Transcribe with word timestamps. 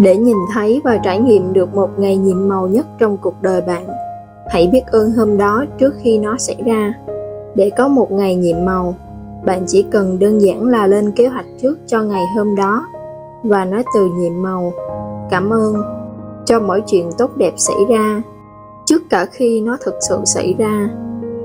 để 0.00 0.16
nhìn 0.16 0.36
thấy 0.54 0.80
và 0.84 0.98
trải 1.04 1.18
nghiệm 1.18 1.52
được 1.52 1.74
một 1.74 1.98
ngày 1.98 2.16
nhiệm 2.16 2.48
màu 2.48 2.68
nhất 2.68 2.86
trong 2.98 3.16
cuộc 3.16 3.34
đời 3.42 3.60
bạn, 3.60 3.86
hãy 4.48 4.66
biết 4.72 4.82
ơn 4.86 5.12
hôm 5.12 5.38
đó 5.38 5.64
trước 5.78 5.94
khi 6.02 6.18
nó 6.18 6.36
xảy 6.38 6.56
ra. 6.66 6.94
Để 7.54 7.70
có 7.70 7.88
một 7.88 8.12
ngày 8.12 8.34
nhiệm 8.34 8.64
màu, 8.64 8.94
bạn 9.44 9.64
chỉ 9.66 9.82
cần 9.82 10.18
đơn 10.18 10.40
giản 10.40 10.68
là 10.68 10.86
lên 10.86 11.12
kế 11.12 11.26
hoạch 11.26 11.46
trước 11.62 11.78
cho 11.86 12.02
ngày 12.02 12.24
hôm 12.36 12.56
đó 12.56 12.86
và 13.42 13.64
nói 13.64 13.84
từ 13.94 14.08
nhiệm 14.16 14.42
màu, 14.42 14.72
cảm 15.30 15.50
ơn 15.50 15.74
cho 16.44 16.60
mỗi 16.60 16.82
chuyện 16.86 17.10
tốt 17.18 17.36
đẹp 17.36 17.52
xảy 17.56 17.78
ra, 17.88 18.22
trước 18.86 19.02
cả 19.10 19.26
khi 19.26 19.60
nó 19.60 19.76
thực 19.84 19.94
sự 20.08 20.18
xảy 20.24 20.54
ra. 20.58 20.90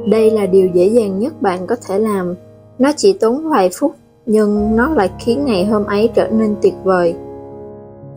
Đây 0.07 0.31
là 0.31 0.45
điều 0.45 0.67
dễ 0.67 0.85
dàng 0.87 1.19
nhất 1.19 1.41
bạn 1.41 1.67
có 1.67 1.75
thể 1.87 1.99
làm. 1.99 2.35
Nó 2.79 2.91
chỉ 2.97 3.13
tốn 3.13 3.49
vài 3.49 3.69
phút, 3.79 3.95
nhưng 4.25 4.75
nó 4.75 4.89
lại 4.89 5.09
khiến 5.19 5.45
ngày 5.45 5.65
hôm 5.65 5.85
ấy 5.85 6.09
trở 6.15 6.27
nên 6.27 6.55
tuyệt 6.61 6.73
vời 6.83 7.15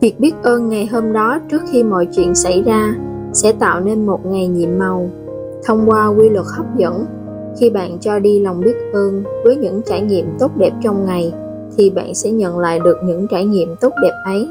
việc 0.01 0.19
biết 0.19 0.33
ơn 0.43 0.69
ngày 0.69 0.85
hôm 0.85 1.13
đó 1.13 1.39
trước 1.51 1.61
khi 1.71 1.83
mọi 1.83 2.05
chuyện 2.05 2.35
xảy 2.35 2.63
ra 2.63 2.95
sẽ 3.33 3.51
tạo 3.51 3.79
nên 3.79 4.05
một 4.05 4.25
ngày 4.25 4.47
nhiệm 4.47 4.79
màu. 4.79 5.09
Thông 5.65 5.89
qua 5.89 6.07
quy 6.07 6.29
luật 6.29 6.45
hấp 6.57 6.77
dẫn, 6.77 7.05
khi 7.59 7.69
bạn 7.69 7.97
cho 7.99 8.19
đi 8.19 8.39
lòng 8.39 8.61
biết 8.61 8.75
ơn 8.93 9.23
với 9.43 9.55
những 9.55 9.81
trải 9.85 10.01
nghiệm 10.01 10.25
tốt 10.39 10.51
đẹp 10.57 10.71
trong 10.83 11.05
ngày, 11.05 11.33
thì 11.77 11.89
bạn 11.89 12.15
sẽ 12.15 12.31
nhận 12.31 12.59
lại 12.59 12.79
được 12.79 12.97
những 13.05 13.27
trải 13.31 13.45
nghiệm 13.45 13.75
tốt 13.81 13.93
đẹp 14.01 14.13
ấy. 14.25 14.47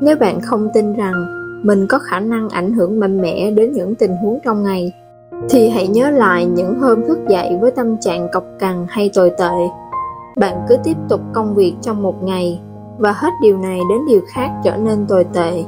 Nếu 0.00 0.16
bạn 0.16 0.40
không 0.40 0.68
tin 0.74 0.94
rằng 0.94 1.14
mình 1.62 1.86
có 1.86 1.98
khả 1.98 2.20
năng 2.20 2.48
ảnh 2.48 2.72
hưởng 2.72 3.00
mạnh 3.00 3.20
mẽ 3.20 3.50
đến 3.50 3.72
những 3.72 3.94
tình 3.94 4.16
huống 4.22 4.38
trong 4.44 4.62
ngày, 4.62 4.92
thì 5.50 5.68
hãy 5.68 5.88
nhớ 5.88 6.10
lại 6.10 6.46
những 6.46 6.78
hôm 6.80 7.06
thức 7.08 7.18
dậy 7.28 7.58
với 7.60 7.70
tâm 7.70 7.96
trạng 8.00 8.28
cọc 8.32 8.44
cằn 8.58 8.86
hay 8.88 9.10
tồi 9.14 9.30
tệ. 9.38 9.54
Bạn 10.36 10.54
cứ 10.68 10.76
tiếp 10.84 10.96
tục 11.08 11.20
công 11.32 11.54
việc 11.54 11.74
trong 11.80 12.02
một 12.02 12.22
ngày 12.22 12.60
và 13.00 13.12
hết 13.12 13.30
điều 13.42 13.58
này 13.58 13.80
đến 13.90 13.98
điều 14.08 14.20
khác 14.28 14.50
trở 14.64 14.76
nên 14.76 15.06
tồi 15.06 15.24
tệ. 15.24 15.64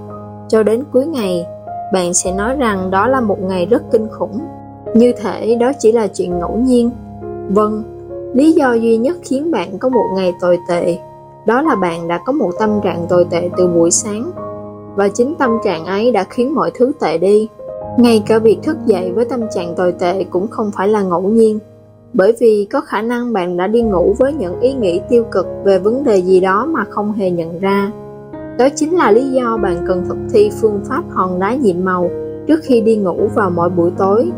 Cho 0.48 0.62
đến 0.62 0.84
cuối 0.92 1.06
ngày, 1.06 1.46
bạn 1.92 2.14
sẽ 2.14 2.32
nói 2.32 2.56
rằng 2.56 2.90
đó 2.90 3.06
là 3.06 3.20
một 3.20 3.40
ngày 3.40 3.66
rất 3.66 3.82
kinh 3.92 4.08
khủng. 4.08 4.38
Như 4.94 5.12
thể 5.22 5.54
đó 5.60 5.72
chỉ 5.78 5.92
là 5.92 6.06
chuyện 6.06 6.38
ngẫu 6.38 6.56
nhiên. 6.56 6.90
Vâng 7.48 7.92
lý 8.34 8.52
do 8.52 8.72
duy 8.72 8.96
nhất 8.96 9.16
khiến 9.22 9.50
bạn 9.50 9.78
có 9.78 9.88
một 9.88 10.04
ngày 10.14 10.34
tồi 10.40 10.58
tệ, 10.68 10.98
đó 11.46 11.62
là 11.62 11.74
bạn 11.74 12.08
đã 12.08 12.20
có 12.24 12.32
một 12.32 12.50
tâm 12.58 12.80
trạng 12.84 13.06
tồi 13.08 13.26
tệ 13.30 13.50
từ 13.56 13.66
buổi 13.66 13.90
sáng. 13.90 14.30
Và 14.94 15.08
chính 15.08 15.34
tâm 15.34 15.58
trạng 15.64 15.84
ấy 15.84 16.12
đã 16.12 16.24
khiến 16.30 16.54
mọi 16.54 16.70
thứ 16.74 16.92
tệ 17.00 17.18
đi. 17.18 17.48
Ngay 17.98 18.22
cả 18.26 18.38
việc 18.38 18.58
thức 18.62 18.76
dậy 18.86 19.12
với 19.12 19.24
tâm 19.24 19.40
trạng 19.54 19.74
tồi 19.74 19.92
tệ 19.92 20.24
cũng 20.24 20.48
không 20.48 20.70
phải 20.76 20.88
là 20.88 21.02
ngẫu 21.02 21.22
nhiên 21.22 21.58
bởi 22.14 22.32
vì 22.40 22.66
có 22.72 22.80
khả 22.80 23.02
năng 23.02 23.32
bạn 23.32 23.56
đã 23.56 23.66
đi 23.66 23.82
ngủ 23.82 24.14
với 24.18 24.32
những 24.32 24.60
ý 24.60 24.72
nghĩ 24.72 25.00
tiêu 25.08 25.24
cực 25.24 25.46
về 25.64 25.78
vấn 25.78 26.04
đề 26.04 26.16
gì 26.16 26.40
đó 26.40 26.66
mà 26.66 26.84
không 26.90 27.12
hề 27.12 27.30
nhận 27.30 27.58
ra. 27.58 27.90
Đó 28.58 28.68
chính 28.74 28.96
là 28.96 29.10
lý 29.10 29.30
do 29.30 29.56
bạn 29.62 29.84
cần 29.86 30.04
thực 30.08 30.16
thi 30.32 30.50
phương 30.60 30.80
pháp 30.88 31.02
hòn 31.10 31.40
đá 31.40 31.54
nhiệm 31.54 31.84
màu 31.84 32.10
trước 32.46 32.60
khi 32.62 32.80
đi 32.80 32.96
ngủ 32.96 33.28
vào 33.34 33.50
mỗi 33.50 33.70
buổi 33.70 33.90
tối, 33.98 34.30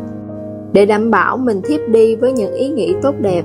để 0.72 0.86
đảm 0.86 1.10
bảo 1.10 1.36
mình 1.36 1.60
thiếp 1.64 1.80
đi 1.88 2.16
với 2.16 2.32
những 2.32 2.52
ý 2.52 2.68
nghĩ 2.68 2.94
tốt 3.02 3.14
đẹp. 3.20 3.44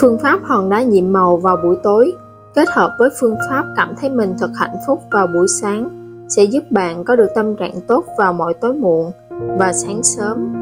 Phương 0.00 0.18
pháp 0.18 0.40
hòn 0.42 0.68
đá 0.68 0.82
nhiệm 0.82 1.12
màu 1.12 1.36
vào 1.36 1.56
buổi 1.64 1.76
tối 1.82 2.12
kết 2.54 2.68
hợp 2.68 2.90
với 2.98 3.10
phương 3.20 3.36
pháp 3.50 3.64
cảm 3.76 3.94
thấy 4.00 4.10
mình 4.10 4.34
thật 4.38 4.50
hạnh 4.54 4.76
phúc 4.86 4.98
vào 5.12 5.26
buổi 5.26 5.48
sáng 5.48 5.88
sẽ 6.28 6.44
giúp 6.44 6.64
bạn 6.70 7.04
có 7.04 7.16
được 7.16 7.28
tâm 7.34 7.56
trạng 7.56 7.80
tốt 7.86 8.04
vào 8.18 8.32
mỗi 8.32 8.54
tối 8.54 8.74
muộn 8.74 9.12
và 9.58 9.72
sáng 9.72 10.02
sớm 10.02 10.61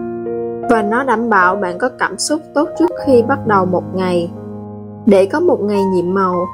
và 0.70 0.82
nó 0.82 1.04
đảm 1.04 1.30
bảo 1.30 1.56
bạn 1.56 1.78
có 1.78 1.88
cảm 1.98 2.18
xúc 2.18 2.40
tốt 2.54 2.68
trước 2.78 2.90
khi 3.06 3.22
bắt 3.22 3.46
đầu 3.46 3.66
một 3.66 3.82
ngày. 3.94 4.30
Để 5.06 5.26
có 5.26 5.40
một 5.40 5.60
ngày 5.60 5.84
nhiệm 5.84 6.14
màu, 6.14 6.46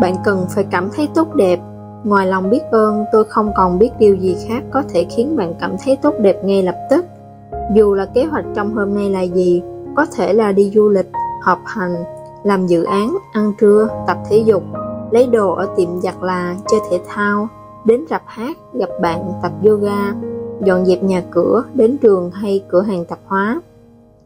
bạn 0.00 0.14
cần 0.24 0.46
phải 0.50 0.64
cảm 0.70 0.88
thấy 0.96 1.08
tốt 1.14 1.34
đẹp. 1.34 1.60
Ngoài 2.04 2.26
lòng 2.26 2.50
biết 2.50 2.62
ơn, 2.70 3.04
tôi 3.12 3.24
không 3.24 3.52
còn 3.56 3.78
biết 3.78 3.90
điều 3.98 4.16
gì 4.16 4.36
khác 4.48 4.62
có 4.70 4.82
thể 4.88 5.06
khiến 5.16 5.36
bạn 5.36 5.54
cảm 5.60 5.76
thấy 5.84 5.96
tốt 6.02 6.14
đẹp 6.20 6.44
ngay 6.44 6.62
lập 6.62 6.76
tức. 6.90 7.04
Dù 7.74 7.94
là 7.94 8.06
kế 8.06 8.24
hoạch 8.24 8.44
trong 8.54 8.74
hôm 8.74 8.94
nay 8.94 9.10
là 9.10 9.22
gì, 9.22 9.62
có 9.96 10.06
thể 10.16 10.32
là 10.32 10.52
đi 10.52 10.72
du 10.74 10.88
lịch, 10.88 11.10
họp 11.42 11.58
hành, 11.66 11.94
làm 12.44 12.66
dự 12.66 12.84
án, 12.84 13.16
ăn 13.32 13.52
trưa, 13.60 13.88
tập 14.06 14.16
thể 14.30 14.42
dục, 14.46 14.62
lấy 15.10 15.26
đồ 15.26 15.54
ở 15.54 15.68
tiệm 15.76 16.00
giặt 16.00 16.14
là 16.22 16.56
chơi 16.70 16.80
thể 16.90 17.00
thao, 17.08 17.48
đến 17.84 18.04
rạp 18.10 18.22
hát, 18.26 18.56
gặp 18.72 18.88
bạn, 19.02 19.32
tập 19.42 19.52
yoga 19.64 20.12
dọn 20.64 20.86
dẹp 20.86 21.02
nhà 21.02 21.22
cửa, 21.30 21.64
đến 21.74 21.96
trường 21.98 22.30
hay 22.30 22.64
cửa 22.68 22.82
hàng 22.82 23.04
tạp 23.04 23.18
hóa. 23.26 23.60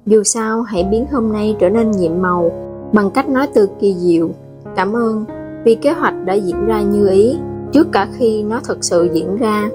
Dù 0.06 0.22
sao, 0.22 0.62
hãy 0.62 0.84
biến 0.84 1.06
hôm 1.12 1.32
nay 1.32 1.56
trở 1.58 1.70
nên 1.70 1.90
nhiệm 1.90 2.22
màu 2.22 2.50
bằng 2.92 3.10
cách 3.10 3.28
nói 3.28 3.48
từ 3.54 3.68
kỳ 3.80 3.94
diệu, 3.94 4.28
cảm 4.76 4.96
ơn, 4.96 5.24
vì 5.64 5.74
kế 5.74 5.92
hoạch 5.92 6.14
đã 6.24 6.34
diễn 6.34 6.66
ra 6.66 6.82
như 6.82 7.08
ý, 7.08 7.38
trước 7.72 7.92
cả 7.92 8.08
khi 8.16 8.42
nó 8.42 8.60
thực 8.64 8.84
sự 8.84 9.08
diễn 9.12 9.36
ra. 9.36 9.68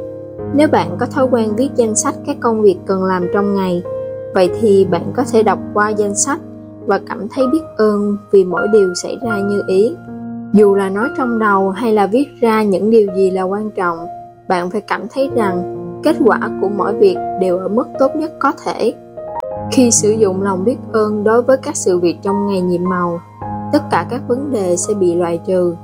Nếu 0.54 0.68
bạn 0.68 0.98
có 1.00 1.06
thói 1.06 1.28
quen 1.32 1.56
viết 1.56 1.70
danh 1.76 1.96
sách 1.96 2.16
các 2.26 2.38
công 2.40 2.62
việc 2.62 2.78
cần 2.86 3.04
làm 3.04 3.28
trong 3.34 3.56
ngày, 3.56 3.84
vậy 4.34 4.50
thì 4.60 4.86
bạn 4.86 5.12
có 5.16 5.24
thể 5.32 5.44
đọc 5.44 5.60
qua 5.74 5.90
danh 5.90 6.16
sách 6.16 6.40
và 6.86 7.00
cảm 7.10 7.28
thấy 7.36 7.48
biết 7.52 7.62
ơn 7.78 8.18
vì 8.32 8.44
mỗi 8.44 8.68
điều 8.74 8.94
xảy 8.94 9.18
ra 9.24 9.40
như 9.40 9.64
ý. 9.68 9.96
Dù 10.54 10.76
là 10.76 10.90
nói 10.90 11.10
trong 11.18 11.40
đầu 11.40 11.70
hay 11.70 11.94
là 11.94 12.08
viết 12.08 12.26
ra 12.42 12.64
những 12.64 12.90
điều 12.90 13.08
gì 13.16 13.32
là 13.32 13.44
quan 13.44 13.72
trọng, 13.72 13.98
bạn 14.48 14.70
phải 14.70 14.82
cảm 14.82 15.02
thấy 15.14 15.30
rằng 15.36 15.79
kết 16.04 16.16
quả 16.26 16.40
của 16.62 16.70
mỗi 16.70 16.94
việc 16.94 17.16
đều 17.42 17.58
ở 17.58 17.68
mức 17.68 17.88
tốt 18.00 18.16
nhất 18.16 18.32
có 18.40 18.52
thể. 18.66 18.94
Khi 19.72 19.92
sử 19.92 20.12
dụng 20.12 20.44
lòng 20.44 20.64
biết 20.64 20.78
ơn 20.92 21.24
đối 21.24 21.42
với 21.42 21.58
các 21.58 21.76
sự 21.76 22.00
việc 22.00 22.18
trong 22.22 22.48
ngày 22.48 22.62
nhiệm 22.62 22.84
màu, 22.90 23.20
tất 23.74 23.80
cả 23.92 24.08
các 24.10 24.22
vấn 24.28 24.52
đề 24.52 24.76
sẽ 24.78 24.94
bị 24.94 25.16
loại 25.16 25.40
trừ. 25.46 25.76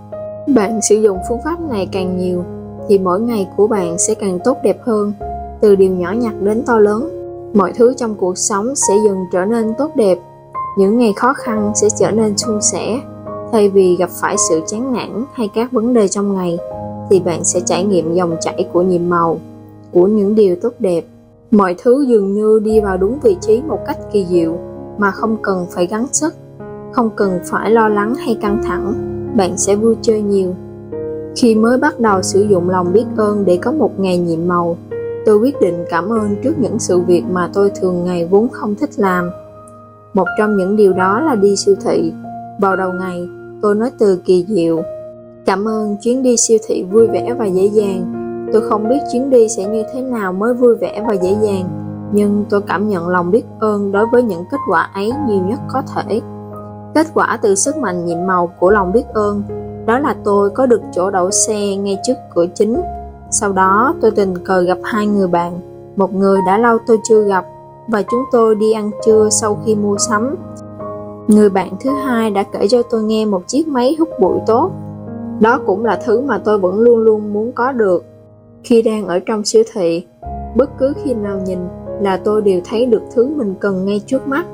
Bạn 0.55 0.79
sử 0.81 0.95
dụng 0.95 1.17
phương 1.29 1.41
pháp 1.43 1.61
này 1.69 1.89
càng 1.91 2.17
nhiều, 2.17 2.43
thì 2.87 2.99
mỗi 2.99 3.19
ngày 3.19 3.47
của 3.57 3.67
bạn 3.67 3.97
sẽ 3.97 4.13
càng 4.13 4.39
tốt 4.43 4.57
đẹp 4.63 4.77
hơn. 4.81 5.13
Từ 5.61 5.75
điều 5.75 5.91
nhỏ 5.91 6.11
nhặt 6.11 6.33
đến 6.41 6.63
to 6.65 6.79
lớn, 6.79 7.09
mọi 7.53 7.73
thứ 7.75 7.93
trong 7.97 8.15
cuộc 8.15 8.37
sống 8.37 8.75
sẽ 8.75 8.93
dần 9.05 9.17
trở 9.31 9.45
nên 9.45 9.73
tốt 9.77 9.91
đẹp. 9.95 10.17
Những 10.77 10.97
ngày 10.97 11.13
khó 11.15 11.33
khăn 11.33 11.71
sẽ 11.75 11.87
trở 11.99 12.11
nên 12.11 12.37
suôn 12.37 12.61
sẻ. 12.61 12.99
Thay 13.51 13.69
vì 13.69 13.95
gặp 13.95 14.09
phải 14.09 14.35
sự 14.49 14.61
chán 14.67 14.93
nản 14.93 15.25
hay 15.33 15.49
các 15.55 15.71
vấn 15.71 15.93
đề 15.93 16.07
trong 16.07 16.35
ngày, 16.35 16.57
thì 17.09 17.19
bạn 17.19 17.43
sẽ 17.43 17.59
trải 17.65 17.83
nghiệm 17.83 18.13
dòng 18.13 18.35
chảy 18.41 18.67
của 18.73 18.81
nhiệm 18.81 19.09
màu 19.09 19.37
của 19.91 20.07
những 20.07 20.35
điều 20.35 20.55
tốt 20.55 20.73
đẹp. 20.79 21.05
Mọi 21.51 21.75
thứ 21.77 22.05
dường 22.07 22.33
như 22.33 22.59
đi 22.63 22.79
vào 22.79 22.97
đúng 22.97 23.19
vị 23.23 23.37
trí 23.41 23.61
một 23.67 23.79
cách 23.87 23.97
kỳ 24.11 24.25
diệu, 24.25 24.57
mà 24.97 25.11
không 25.11 25.37
cần 25.41 25.65
phải 25.71 25.85
gắng 25.87 26.07
sức, 26.11 26.33
không 26.91 27.09
cần 27.15 27.39
phải 27.45 27.71
lo 27.71 27.89
lắng 27.89 28.15
hay 28.15 28.37
căng 28.41 28.61
thẳng. 28.63 28.93
Bạn 29.37 29.57
sẽ 29.57 29.75
vui 29.75 29.95
chơi 30.01 30.21
nhiều. 30.21 30.55
Khi 31.35 31.55
mới 31.55 31.77
bắt 31.77 31.99
đầu 31.99 32.21
sử 32.21 32.41
dụng 32.41 32.69
lòng 32.69 32.93
biết 32.93 33.05
ơn 33.17 33.45
để 33.45 33.57
có 33.57 33.71
một 33.71 33.99
ngày 33.99 34.17
nhiệm 34.17 34.47
màu, 34.47 34.77
tôi 35.25 35.37
quyết 35.37 35.61
định 35.61 35.85
cảm 35.89 36.09
ơn 36.09 36.35
trước 36.43 36.59
những 36.59 36.79
sự 36.79 36.99
việc 36.99 37.23
mà 37.31 37.49
tôi 37.53 37.71
thường 37.81 38.03
ngày 38.05 38.27
vốn 38.31 38.47
không 38.51 38.75
thích 38.75 38.89
làm. 38.97 39.29
Một 40.13 40.27
trong 40.37 40.57
những 40.57 40.75
điều 40.75 40.93
đó 40.93 41.21
là 41.21 41.35
đi 41.35 41.55
siêu 41.55 41.75
thị. 41.85 42.13
Vào 42.61 42.75
đầu 42.75 42.91
ngày, 42.99 43.27
tôi 43.61 43.75
nói 43.75 43.91
từ 43.99 44.19
kỳ 44.25 44.45
diệu, 44.47 44.81
cảm 45.45 45.67
ơn 45.67 45.97
chuyến 46.01 46.23
đi 46.23 46.37
siêu 46.37 46.57
thị 46.67 46.85
vui 46.91 47.07
vẻ 47.07 47.33
và 47.39 47.45
dễ 47.45 47.65
dàng 47.65 48.14
tôi 48.55 48.69
không 48.69 48.89
biết 48.89 48.99
chuyến 49.11 49.29
đi 49.29 49.49
sẽ 49.49 49.65
như 49.65 49.83
thế 49.93 50.01
nào 50.01 50.33
mới 50.33 50.53
vui 50.53 50.75
vẻ 50.75 51.03
và 51.07 51.13
dễ 51.13 51.35
dàng, 51.41 51.69
nhưng 52.11 52.45
tôi 52.49 52.61
cảm 52.61 52.89
nhận 52.89 53.07
lòng 53.07 53.31
biết 53.31 53.45
ơn 53.59 53.91
đối 53.91 54.05
với 54.11 54.23
những 54.23 54.43
kết 54.51 54.57
quả 54.69 54.89
ấy 54.93 55.11
nhiều 55.27 55.41
nhất 55.45 55.59
có 55.67 55.81
thể. 55.81 56.21
Kết 56.93 57.07
quả 57.13 57.39
từ 57.41 57.55
sức 57.55 57.77
mạnh 57.77 58.05
nhiệm 58.05 58.27
màu 58.27 58.49
của 58.59 58.69
lòng 58.69 58.91
biết 58.91 59.03
ơn, 59.13 59.43
đó 59.85 59.99
là 59.99 60.15
tôi 60.23 60.49
có 60.49 60.65
được 60.65 60.81
chỗ 60.91 61.09
đậu 61.09 61.31
xe 61.31 61.75
ngay 61.75 61.97
trước 62.03 62.13
cửa 62.35 62.45
chính. 62.55 62.81
Sau 63.31 63.53
đó, 63.53 63.95
tôi 64.01 64.11
tình 64.11 64.33
cờ 64.45 64.61
gặp 64.61 64.77
hai 64.83 65.07
người 65.07 65.27
bạn, 65.27 65.59
một 65.95 66.13
người 66.13 66.39
đã 66.47 66.57
lâu 66.57 66.77
tôi 66.87 66.97
chưa 67.03 67.23
gặp, 67.23 67.45
và 67.87 68.01
chúng 68.11 68.23
tôi 68.31 68.55
đi 68.55 68.71
ăn 68.71 68.91
trưa 69.05 69.29
sau 69.31 69.59
khi 69.65 69.75
mua 69.75 69.97
sắm. 69.97 70.35
Người 71.27 71.49
bạn 71.49 71.69
thứ 71.79 71.89
hai 71.89 72.31
đã 72.31 72.43
kể 72.43 72.67
cho 72.67 72.81
tôi 72.89 73.03
nghe 73.03 73.25
một 73.25 73.47
chiếc 73.47 73.67
máy 73.67 73.95
hút 73.99 74.09
bụi 74.19 74.39
tốt. 74.47 74.71
Đó 75.39 75.59
cũng 75.65 75.85
là 75.85 75.99
thứ 76.05 76.21
mà 76.21 76.37
tôi 76.37 76.57
vẫn 76.57 76.79
luôn 76.79 76.99
luôn 76.99 77.33
muốn 77.33 77.51
có 77.51 77.71
được 77.71 78.03
khi 78.65 78.81
đang 78.81 79.07
ở 79.07 79.19
trong 79.19 79.43
siêu 79.43 79.63
thị, 79.73 80.05
bất 80.55 80.69
cứ 80.77 80.93
khi 81.03 81.13
nào 81.13 81.41
nhìn 81.45 81.59
là 82.01 82.17
tôi 82.17 82.41
đều 82.41 82.61
thấy 82.65 82.85
được 82.85 83.01
thứ 83.15 83.27
mình 83.27 83.55
cần 83.59 83.85
ngay 83.85 84.01
trước 84.05 84.27
mắt. 84.27 84.45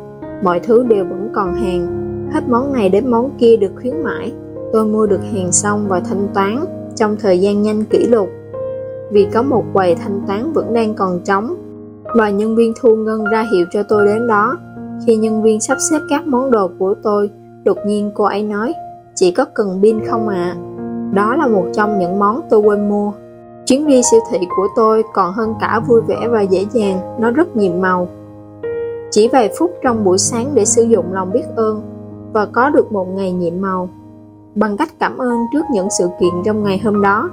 Mọi 0.43 0.59
thứ 0.59 0.83
đều 0.83 1.05
vẫn 1.05 1.29
còn 1.33 1.53
hàng, 1.53 1.87
hết 2.33 2.49
món 2.49 2.73
này 2.73 2.89
đến 2.89 3.11
món 3.11 3.29
kia 3.37 3.57
được 3.57 3.71
khuyến 3.81 4.03
mãi. 4.03 4.31
Tôi 4.73 4.85
mua 4.85 5.07
được 5.07 5.21
hàng 5.33 5.51
xong 5.51 5.85
và 5.87 5.99
thanh 5.99 6.27
toán 6.33 6.65
trong 6.95 7.15
thời 7.19 7.39
gian 7.39 7.61
nhanh 7.61 7.83
kỷ 7.85 8.07
lục. 8.07 8.29
Vì 9.11 9.27
có 9.33 9.41
một 9.41 9.63
quầy 9.73 9.95
thanh 9.95 10.21
toán 10.27 10.53
vẫn 10.53 10.73
đang 10.73 10.93
còn 10.93 11.19
trống, 11.23 11.55
và 12.15 12.29
nhân 12.29 12.55
viên 12.55 12.73
thu 12.81 12.95
ngân 12.95 13.23
ra 13.23 13.47
hiệu 13.53 13.65
cho 13.71 13.83
tôi 13.83 14.05
đến 14.05 14.27
đó. 14.27 14.57
Khi 15.05 15.15
nhân 15.15 15.43
viên 15.43 15.61
sắp 15.61 15.77
xếp 15.91 15.99
các 16.09 16.27
món 16.27 16.51
đồ 16.51 16.69
của 16.79 16.95
tôi, 17.03 17.29
đột 17.63 17.77
nhiên 17.85 18.11
cô 18.15 18.23
ấy 18.23 18.43
nói 18.43 18.73
chỉ 19.15 19.31
có 19.31 19.45
cần 19.53 19.79
pin 19.81 20.05
không 20.05 20.27
ạ? 20.27 20.55
À? 20.57 20.71
đó 21.13 21.35
là 21.35 21.47
một 21.47 21.65
trong 21.73 21.99
những 21.99 22.19
món 22.19 22.41
tôi 22.49 22.59
quên 22.59 22.89
mua 22.89 23.11
chuyến 23.65 23.87
đi 23.87 24.01
siêu 24.03 24.19
thị 24.31 24.37
của 24.57 24.67
tôi 24.75 25.03
còn 25.13 25.33
hơn 25.33 25.55
cả 25.61 25.79
vui 25.87 26.01
vẻ 26.01 26.27
và 26.29 26.41
dễ 26.41 26.65
dàng 26.71 26.99
nó 27.19 27.31
rất 27.31 27.55
nhiệm 27.55 27.81
màu 27.81 28.07
chỉ 29.11 29.27
vài 29.27 29.49
phút 29.59 29.71
trong 29.83 30.03
buổi 30.03 30.17
sáng 30.17 30.51
để 30.53 30.65
sử 30.65 30.83
dụng 30.83 31.13
lòng 31.13 31.31
biết 31.31 31.43
ơn 31.55 31.81
và 32.33 32.45
có 32.45 32.69
được 32.69 32.91
một 32.91 33.07
ngày 33.07 33.31
nhiệm 33.31 33.61
màu 33.61 33.89
bằng 34.55 34.77
cách 34.77 34.89
cảm 34.99 35.17
ơn 35.17 35.37
trước 35.53 35.65
những 35.71 35.87
sự 35.99 36.07
kiện 36.19 36.29
trong 36.45 36.63
ngày 36.63 36.81
hôm 36.83 37.01
đó 37.01 37.29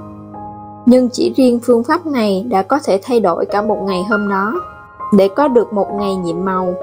Nhưng 0.85 1.09
chỉ 1.09 1.33
riêng 1.37 1.59
phương 1.63 1.83
pháp 1.83 2.05
này 2.05 2.45
đã 2.49 2.61
có 2.61 2.79
thể 2.85 2.99
thay 3.03 3.19
đổi 3.19 3.45
cả 3.45 3.61
một 3.61 3.77
ngày 3.83 4.03
hôm 4.09 4.29
đó. 4.29 4.53
Để 5.17 5.27
có 5.27 5.47
được 5.47 5.73
một 5.73 5.87
ngày 5.93 6.15
nhiệm 6.15 6.45
màu, 6.45 6.73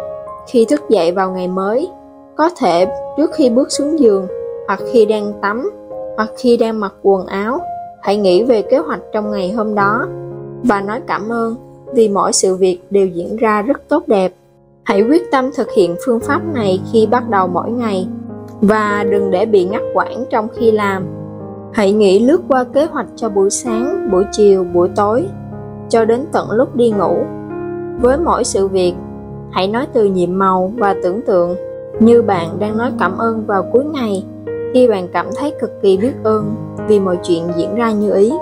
khi 0.47 0.65
thức 0.65 0.81
dậy 0.89 1.13
vào 1.13 1.31
ngày 1.31 1.49
mới, 1.49 1.89
có 2.37 2.51
thể 2.57 2.87
trước 3.17 3.31
khi 3.35 3.51
bước 3.51 3.73
xuống 3.73 3.99
giường, 3.99 4.27
hoặc 4.67 4.81
khi 4.93 5.07
đang 5.07 5.33
tắm, 5.43 5.71
hoặc 6.17 6.31
khi 6.39 6.57
đang 6.57 6.81
mặc 6.81 6.93
quần 7.03 7.27
áo, 7.27 7.61
hãy 8.03 8.17
nghĩ 8.17 8.45
về 8.45 8.63
kế 8.63 8.79
hoạch 8.79 9.01
trong 9.13 9.31
ngày 9.31 9.53
hôm 9.53 9.75
đó 9.75 10.07
và 10.63 10.81
nói 10.81 11.01
cảm 11.07 11.29
ơn 11.29 11.55
vì 11.95 12.09
mỗi 12.09 12.33
sự 12.33 12.57
việc 12.57 12.79
đều 12.91 13.07
diễn 13.07 13.37
ra 13.37 13.63
rất 13.63 13.89
tốt 13.89 14.05
đẹp. 14.07 14.33
Hãy 14.83 15.03
quyết 15.03 15.31
tâm 15.31 15.51
thực 15.57 15.71
hiện 15.71 15.97
phương 16.07 16.21
pháp 16.21 16.41
này 16.55 16.81
khi 16.93 17.07
bắt 17.07 17.29
đầu 17.29 17.49
mỗi 17.49 17.71
ngày 17.71 18.09
và 18.61 19.05
đừng 19.11 19.31
để 19.31 19.47
bị 19.47 19.65
ngắt 19.65 19.83
quãng 19.95 20.25
trong 20.31 20.49
khi 20.55 20.71
làm. 20.71 21.07
Hãy 21.73 21.93
nghĩ 21.93 22.19
lướt 22.19 22.41
qua 22.49 22.65
kế 22.65 22.85
hoạch 22.85 23.07
cho 23.17 23.29
buổi 23.29 23.51
sáng, 23.51 24.09
buổi 24.13 24.25
chiều, 24.33 24.65
buổi 24.65 24.89
tối 24.97 25.27
cho 25.89 26.05
đến 26.05 26.25
tận 26.33 26.51
lúc 26.51 26.77
đi 26.77 26.91
ngủ. 26.91 27.25
Với 28.01 28.19
mỗi 28.19 28.45
sự 28.45 28.69
việc, 28.69 28.95
hãy 29.51 29.69
nói 29.69 29.87
từ 29.93 30.05
nhiệm 30.05 30.39
màu 30.39 30.73
và 30.77 30.95
tưởng 31.03 31.23
tượng 31.23 31.57
như 32.01 32.23
bạn 32.23 32.49
đang 32.59 32.79
nói 32.79 32.91
cảm 32.99 33.19
ơn 33.19 33.47
vào 33.47 33.63
cuối 33.73 33.85
ngày 33.85 34.25
khi 34.75 34.89
bạn 34.89 35.09
cảm 35.13 35.27
thấy 35.37 35.55
cực 35.61 35.83
kỳ 35.83 35.97
biết 35.97 36.13
ơn 36.25 36.55
vì 36.89 37.01
mọi 37.01 37.19
chuyện 37.23 37.43
diễn 37.57 37.75
ra 37.75 37.93
như 37.93 38.13
ý. 38.13 38.33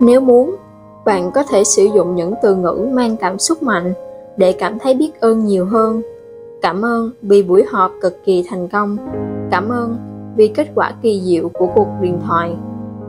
Nếu 0.00 0.20
muốn, 0.20 0.56
bạn 1.04 1.30
có 1.34 1.42
thể 1.42 1.64
sử 1.64 1.84
dụng 1.94 2.14
những 2.14 2.34
từ 2.42 2.54
ngữ 2.54 2.88
mang 2.92 3.16
cảm 3.16 3.38
xúc 3.38 3.62
mạnh 3.62 3.92
để 4.36 4.52
cảm 4.52 4.78
thấy 4.78 4.94
biết 4.94 5.20
ơn 5.20 5.44
nhiều 5.44 5.66
hơn. 5.66 6.02
Cảm 6.62 6.84
ơn 6.84 7.10
vì 7.22 7.42
buổi 7.42 7.64
họp 7.68 7.92
cực 8.00 8.24
kỳ 8.24 8.44
thành 8.48 8.68
công. 8.68 8.96
Cảm 9.50 9.68
ơn 9.68 9.96
vì 10.36 10.48
kết 10.48 10.68
quả 10.74 10.92
kỳ 11.02 11.20
diệu 11.24 11.48
của 11.48 11.66
cuộc 11.74 11.88
điện 12.00 12.20
thoại. 12.26 12.56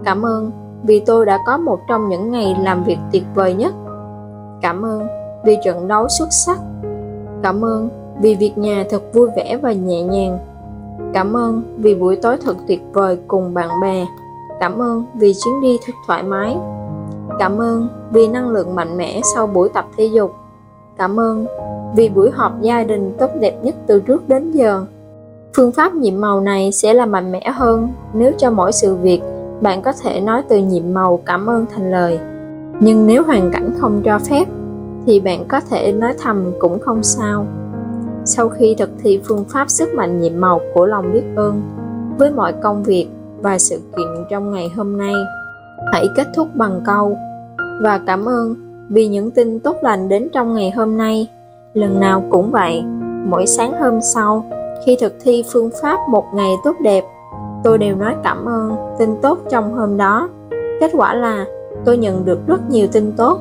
Cảm 0.06 0.26
ơn 0.26 0.52
vì 0.84 1.00
tôi 1.00 1.26
đã 1.26 1.40
có 1.46 1.58
một 1.58 1.80
trong 1.90 2.10
những 2.10 2.32
ngày 2.32 2.56
làm 2.64 2.84
việc 2.84 2.98
tuyệt 3.12 3.24
vời 3.36 3.54
nhất. 3.54 3.74
Cảm 4.62 4.86
ơn 4.86 5.08
vì 5.46 5.58
trận 5.64 5.88
đấu 5.88 6.08
xuất 6.10 6.28
sắc. 6.32 6.60
Cảm 7.44 7.66
ơn 7.66 7.90
vì 8.22 8.36
việc 8.36 8.58
nhà 8.58 8.86
thật 8.90 9.02
vui 9.14 9.30
vẻ 9.36 9.58
và 9.62 9.72
nhẹ 9.72 10.02
nhàng. 10.02 10.40
Cảm 11.14 11.38
ơn 11.38 11.62
vì 11.78 11.96
buổi 11.96 12.16
tối 12.16 12.38
thật 12.38 12.58
tuyệt 12.68 12.82
vời 12.94 13.18
cùng 13.28 13.54
bạn 13.54 13.70
bè. 13.82 14.06
Cảm 14.60 14.82
ơn 14.82 15.06
vì 15.16 15.34
chuyến 15.34 15.62
đi 15.62 15.78
thật 15.86 15.94
thoải 16.08 16.24
mái. 16.24 16.58
Cảm 17.40 17.58
ơn 17.58 17.88
vì 18.12 18.28
năng 18.28 18.50
lượng 18.50 18.76
mạnh 18.76 18.98
mẽ 18.98 19.22
sau 19.36 19.48
buổi 19.48 19.70
tập 19.70 19.86
thể 19.98 20.06
dục. 20.06 20.36
Cảm 20.98 21.20
ơn 21.20 21.46
vì 21.96 22.10
buổi 22.10 22.32
họp 22.32 22.62
gia 22.62 22.84
đình 22.84 23.16
tốt 23.20 23.30
đẹp 23.40 23.60
nhất 23.64 23.76
từ 23.88 24.00
trước 24.00 24.30
đến 24.30 24.52
giờ. 24.52 24.86
Phương 25.56 25.72
pháp 25.72 25.94
nhiệm 25.94 26.22
màu 26.22 26.42
này 26.42 26.72
sẽ 26.72 26.94
là 26.94 27.06
mạnh 27.06 27.32
mẽ 27.32 27.52
hơn 27.54 27.90
nếu 28.14 28.32
cho 28.38 28.52
mỗi 28.52 28.72
sự 28.72 28.96
việc 28.96 29.22
bạn 29.62 29.82
có 29.82 29.94
thể 30.02 30.22
nói 30.22 30.44
từ 30.50 30.58
nhiệm 30.58 30.94
màu 30.94 31.20
cảm 31.26 31.50
ơn 31.50 31.66
thành 31.76 31.92
lời. 31.92 32.20
Nhưng 32.80 33.08
nếu 33.08 33.24
hoàn 33.24 33.52
cảnh 33.52 33.72
không 33.80 34.02
cho 34.06 34.20
phép 34.20 34.46
thì 35.06 35.20
bạn 35.20 35.46
có 35.48 35.62
thể 35.70 35.92
nói 35.92 36.14
thầm 36.20 36.52
cũng 36.60 36.80
không 36.80 37.04
sao. 37.04 37.46
Sau 38.26 38.50
khi 38.50 38.76
thực 38.78 38.90
thi 39.04 39.20
phương 39.28 39.46
pháp 39.50 39.70
sức 39.70 39.94
mạnh 39.94 40.22
nhiệm 40.22 40.42
màu 40.42 40.62
của 40.74 40.86
lòng 40.86 41.14
biết 41.14 41.24
ơn 41.36 41.62
với 42.18 42.32
mọi 42.32 42.54
công 42.54 42.84
việc 42.84 43.08
và 43.42 43.58
sự 43.58 43.80
kiện 43.98 44.08
trong 44.30 44.52
ngày 44.52 44.70
hôm 44.76 44.98
nay, 44.98 45.14
hãy 45.94 46.08
kết 46.16 46.28
thúc 46.36 46.48
bằng 46.56 46.82
câu 46.86 47.18
và 47.82 48.00
cảm 48.08 48.26
ơn 48.26 48.56
vì 48.90 49.08
những 49.08 49.32
tin 49.32 49.60
tốt 49.60 49.76
lành 49.82 50.10
đến 50.10 50.30
trong 50.34 50.54
ngày 50.54 50.72
hôm 50.72 50.98
nay. 50.98 51.28
Lần 51.74 52.00
nào 52.00 52.24
cũng 52.30 52.52
vậy, 52.52 52.84
mỗi 53.26 53.48
sáng 53.48 53.82
hôm 53.82 54.02
sau, 54.02 54.46
khi 54.86 54.98
thực 55.02 55.14
thi 55.24 55.44
phương 55.52 55.70
pháp 55.82 56.00
một 56.10 56.26
ngày 56.34 56.56
tốt 56.64 56.76
đẹp, 56.84 57.04
tôi 57.64 57.78
đều 57.78 57.96
nói 57.96 58.16
cảm 58.24 58.46
ơn 58.46 58.76
tin 59.00 59.16
tốt 59.22 59.40
trong 59.50 59.74
hôm 59.74 59.98
đó. 59.98 60.30
Kết 60.80 60.92
quả 60.94 61.14
là 61.14 61.46
tôi 61.86 61.98
nhận 61.98 62.26
được 62.26 62.48
rất 62.48 62.70
nhiều 62.70 62.88
tin 62.92 63.12
tốt. 63.18 63.40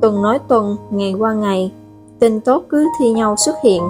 Tuần 0.00 0.22
nói 0.22 0.38
tuần, 0.48 0.76
ngày 0.90 1.14
qua 1.18 1.34
ngày, 1.34 1.72
tin 2.20 2.40
tốt 2.40 2.64
cứ 2.68 2.86
thi 2.98 3.12
nhau 3.12 3.36
xuất 3.36 3.54
hiện. 3.62 3.82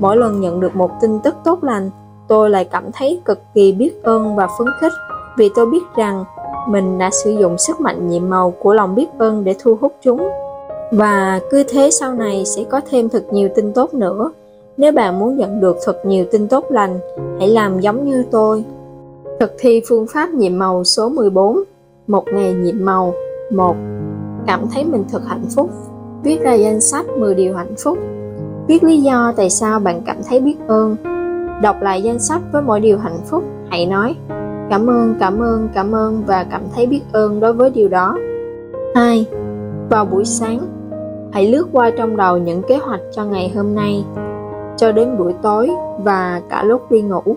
Mỗi 0.00 0.16
lần 0.16 0.40
nhận 0.40 0.60
được 0.60 0.76
một 0.76 0.90
tin 1.00 1.20
tức 1.20 1.34
tốt 1.44 1.64
lành, 1.64 1.90
tôi 2.28 2.50
lại 2.50 2.64
cảm 2.64 2.92
thấy 2.92 3.20
cực 3.24 3.38
kỳ 3.54 3.72
biết 3.72 4.02
ơn 4.02 4.36
và 4.36 4.48
phấn 4.58 4.66
khích 4.80 4.92
vì 5.36 5.50
tôi 5.54 5.66
biết 5.66 5.82
rằng 5.96 6.24
mình 6.68 6.98
đã 6.98 7.10
sử 7.10 7.30
dụng 7.30 7.58
sức 7.58 7.80
mạnh 7.80 8.08
nhiệm 8.08 8.30
màu 8.30 8.50
của 8.50 8.74
lòng 8.74 8.94
biết 8.94 9.06
ơn 9.18 9.44
để 9.44 9.54
thu 9.58 9.78
hút 9.80 9.92
chúng. 10.02 10.28
Và 10.92 11.40
cứ 11.50 11.64
thế 11.68 11.90
sau 11.90 12.14
này 12.14 12.44
sẽ 12.46 12.64
có 12.64 12.80
thêm 12.90 13.08
thật 13.08 13.24
nhiều 13.30 13.48
tin 13.54 13.72
tốt 13.72 13.94
nữa. 13.94 14.32
Nếu 14.76 14.92
bạn 14.92 15.18
muốn 15.18 15.36
nhận 15.36 15.60
được 15.60 15.76
thật 15.84 16.06
nhiều 16.06 16.24
tin 16.30 16.48
tốt 16.48 16.64
lành, 16.68 16.98
hãy 17.38 17.48
làm 17.48 17.80
giống 17.80 18.04
như 18.04 18.24
tôi. 18.30 18.64
Thực 19.40 19.54
thi 19.58 19.82
phương 19.88 20.06
pháp 20.14 20.30
nhiệm 20.30 20.58
màu 20.58 20.84
số 20.84 21.08
14 21.08 21.62
Một 22.06 22.24
ngày 22.32 22.52
nhiệm 22.52 22.84
màu 22.84 23.14
1. 23.50 23.76
Cảm 24.46 24.66
thấy 24.74 24.84
mình 24.84 25.04
thật 25.12 25.22
hạnh 25.26 25.44
phúc 25.56 25.70
Viết 26.24 26.40
ra 26.42 26.54
danh 26.54 26.80
sách 26.80 27.06
10 27.18 27.34
điều 27.34 27.54
hạnh 27.54 27.74
phúc 27.84 27.98
Viết 28.66 28.84
lý 28.84 29.02
do 29.02 29.32
tại 29.36 29.50
sao 29.50 29.80
bạn 29.80 30.02
cảm 30.06 30.16
thấy 30.28 30.40
biết 30.40 30.56
ơn 30.68 30.96
Đọc 31.62 31.76
lại 31.82 32.02
danh 32.02 32.18
sách 32.18 32.42
với 32.52 32.62
mỗi 32.62 32.80
điều 32.80 32.98
hạnh 32.98 33.18
phúc 33.26 33.44
Hãy 33.70 33.86
nói 33.86 34.16
Cảm 34.70 34.90
ơn, 34.90 35.14
cảm 35.20 35.38
ơn, 35.38 35.68
cảm 35.74 35.94
ơn 35.94 36.22
và 36.26 36.46
cảm 36.50 36.62
thấy 36.74 36.86
biết 36.86 37.00
ơn 37.12 37.40
đối 37.40 37.52
với 37.52 37.70
điều 37.70 37.88
đó 37.88 38.18
2. 38.94 39.26
Vào 39.90 40.04
buổi 40.04 40.24
sáng 40.24 40.60
Hãy 41.32 41.46
lướt 41.46 41.66
qua 41.72 41.90
trong 41.90 42.16
đầu 42.16 42.38
những 42.38 42.62
kế 42.62 42.76
hoạch 42.76 43.00
cho 43.12 43.24
ngày 43.24 43.52
hôm 43.56 43.74
nay 43.74 44.04
cho 44.76 44.92
đến 44.92 45.18
buổi 45.18 45.32
tối 45.42 45.70
và 45.98 46.42
cả 46.48 46.62
lúc 46.64 46.90
đi 46.90 47.02
ngủ. 47.02 47.36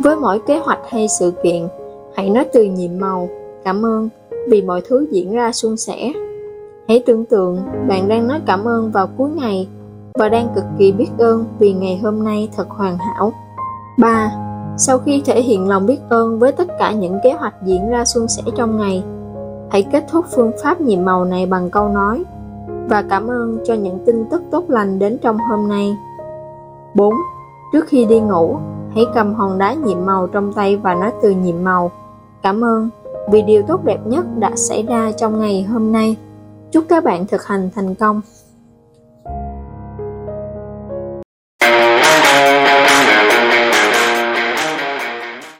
Với 0.00 0.16
mỗi 0.16 0.40
kế 0.46 0.58
hoạch 0.58 0.78
hay 0.88 1.06
sự 1.08 1.32
kiện, 1.42 1.68
hãy 2.16 2.30
nói 2.30 2.44
từ 2.52 2.64
nhiệm 2.64 2.98
màu, 2.98 3.28
cảm 3.64 3.84
ơn 3.84 4.08
vì 4.48 4.62
mọi 4.62 4.82
thứ 4.88 5.06
diễn 5.10 5.32
ra 5.32 5.52
suôn 5.52 5.76
sẻ. 5.76 6.12
Hãy 6.88 7.02
tưởng 7.06 7.24
tượng 7.24 7.58
bạn 7.88 8.08
đang 8.08 8.28
nói 8.28 8.40
cảm 8.46 8.64
ơn 8.64 8.90
vào 8.90 9.08
cuối 9.16 9.30
ngày 9.30 9.68
và 10.18 10.28
đang 10.28 10.48
cực 10.54 10.64
kỳ 10.78 10.92
biết 10.92 11.08
ơn 11.18 11.44
vì 11.58 11.72
ngày 11.72 12.00
hôm 12.02 12.24
nay 12.24 12.48
thật 12.56 12.68
hoàn 12.68 12.98
hảo. 12.98 13.32
3. 13.98 14.32
Sau 14.76 14.98
khi 14.98 15.22
thể 15.26 15.42
hiện 15.42 15.68
lòng 15.68 15.86
biết 15.86 15.98
ơn 16.08 16.38
với 16.38 16.52
tất 16.52 16.68
cả 16.78 16.92
những 16.92 17.18
kế 17.22 17.32
hoạch 17.32 17.54
diễn 17.64 17.90
ra 17.90 18.04
suôn 18.04 18.28
sẻ 18.28 18.42
trong 18.56 18.76
ngày, 18.76 19.04
hãy 19.70 19.82
kết 19.82 20.04
thúc 20.10 20.24
phương 20.34 20.52
pháp 20.62 20.80
nhiệm 20.80 21.04
màu 21.04 21.24
này 21.24 21.46
bằng 21.46 21.70
câu 21.70 21.88
nói 21.88 22.24
và 22.88 23.02
cảm 23.02 23.30
ơn 23.30 23.58
cho 23.64 23.74
những 23.74 23.98
tin 24.06 24.24
tức 24.30 24.42
tốt 24.50 24.64
lành 24.68 24.98
đến 24.98 25.18
trong 25.22 25.38
hôm 25.38 25.68
nay. 25.68 25.96
4. 26.94 27.14
Trước 27.72 27.84
khi 27.88 28.04
đi 28.04 28.20
ngủ, 28.20 28.56
hãy 28.94 29.04
cầm 29.14 29.34
hòn 29.34 29.58
đá 29.58 29.72
nhiệm 29.72 30.06
màu 30.06 30.26
trong 30.26 30.52
tay 30.52 30.76
và 30.76 30.94
nói 30.94 31.12
từ 31.22 31.30
nhiệm 31.30 31.64
màu. 31.64 31.90
Cảm 32.42 32.64
ơn 32.64 32.88
vì 33.30 33.42
điều 33.42 33.62
tốt 33.62 33.84
đẹp 33.84 34.06
nhất 34.06 34.24
đã 34.38 34.50
xảy 34.56 34.82
ra 34.82 35.12
trong 35.12 35.40
ngày 35.40 35.62
hôm 35.62 35.92
nay. 35.92 36.16
Chúc 36.72 36.84
các 36.88 37.04
bạn 37.04 37.26
thực 37.26 37.46
hành 37.46 37.70
thành 37.74 37.94
công. 37.94 38.20